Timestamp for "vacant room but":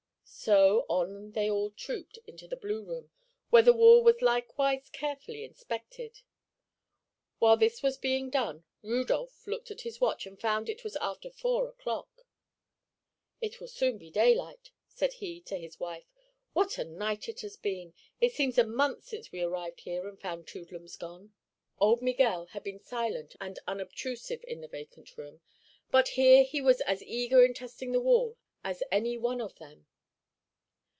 24.67-26.07